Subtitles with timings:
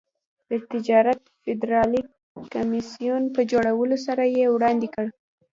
[0.49, 2.01] د تجارت فدرالي
[2.53, 5.05] کمېسیون په جوړولو سره یې وړاندې کړ.